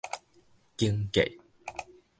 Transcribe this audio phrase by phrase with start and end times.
[0.77, 1.37] 間格